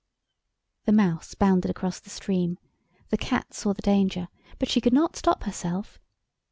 [0.85, 5.43] The Mouse bounded across the stream—the Cat saw the danger, but she could not stop
[5.43, 5.99] herself.